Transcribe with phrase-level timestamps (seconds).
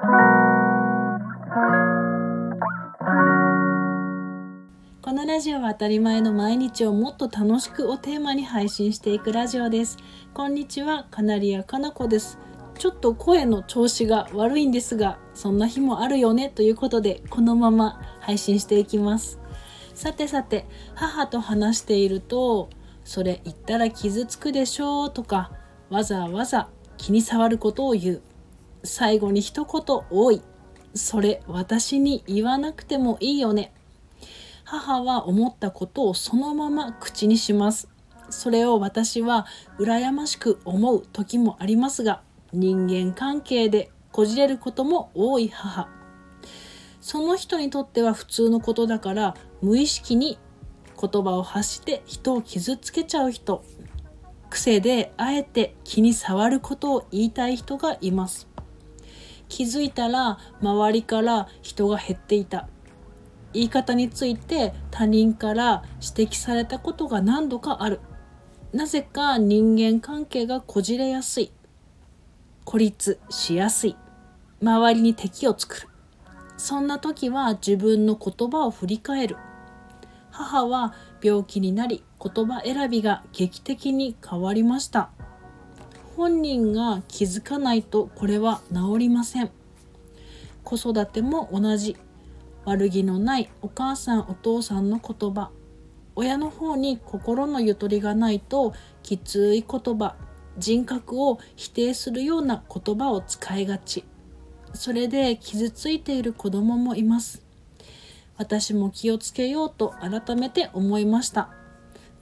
[0.00, 0.06] こ
[5.12, 9.98] のラジオは当たり前の毎日をもっと楽しくをテーマに配信していくラジオです。
[10.32, 12.38] こんにちは、カナリアかなこです。
[12.78, 19.38] ちょっと声の調子が悪いんですが、そんな日もあるよねということで、このまま配信していきます。
[19.92, 22.70] さてさて、母と話していると、
[23.04, 25.52] それ言ったら傷つくでしょうとか、
[25.90, 28.22] わざわざ気に障ることを言う。
[28.82, 30.42] 最後に一言多い。
[30.94, 33.72] それ私に言わなくてもいいよね。
[34.64, 37.88] 母は思ったことをそのまま口にします。
[38.28, 39.46] それを私は
[39.78, 45.88] 羨ましく思う時もありますが、人間関係でこじれることも多い母。
[47.00, 50.38] その人にとっては普通のことだから無意識に
[51.00, 53.64] 言葉を発して人を傷つけちゃう人。
[54.50, 58.49] 癖であえて気に障ることを言いたい人がいます。
[59.50, 62.68] 気づいたら周りから人が減っていた。
[63.52, 68.00] 言い方について他人から指摘されたことが何度かある。
[68.72, 71.50] なぜか人間関係がこじれやすい。
[72.64, 73.96] 孤立しやすい。
[74.62, 75.88] 周りに敵を作る。
[76.56, 79.36] そんな時は自分の言葉を振り返る。
[80.30, 85.10] 母は病気になり言葉選びが劇的に変わりました。
[86.20, 89.50] 本人が気づかないとこれは治りません。
[90.64, 91.96] 子育ても同じ
[92.66, 95.48] 悪気のないお母さんお父さんの言葉。
[96.16, 100.14] 親の方に心のゆとりがないときつい言葉。
[100.58, 104.04] 人格を否定するような言葉を使いがち。
[104.74, 107.42] それで傷ついている子供もいます。
[108.36, 111.48] 私も気をつけようと改めて思いました。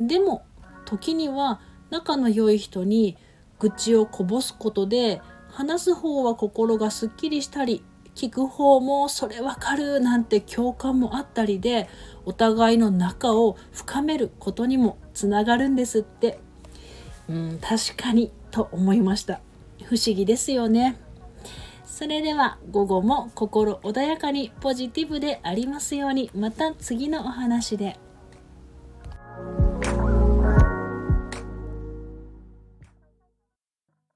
[0.00, 0.44] でも
[0.84, 1.60] 時には
[1.90, 3.16] 仲の良い人に
[3.60, 7.82] 愚痴をこぼすことで話す方は心がすっきりしたり
[8.14, 11.88] 聞く方もそれわかるなんて共感もあったりで
[12.24, 16.40] お互いの仲を深めることにもつながるんですって。
[17.28, 19.40] うん確かにと思いました。
[19.84, 20.98] 不思議ですよね。
[21.84, 27.98] それでは午後も心穏やかにポジティブでありますようにまた次のお話で。